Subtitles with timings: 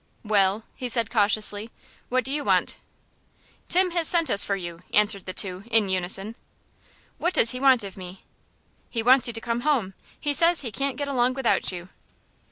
[0.23, 1.69] "Well," he said, cautiously,
[2.09, 2.77] "what do you want?"
[3.69, 6.35] "Tim has sent us for you!" answered the two, in unison.
[7.19, 8.23] "What does he want of me?"
[8.89, 9.93] "He wants you to come home.
[10.19, 11.89] He says he can't get along without you."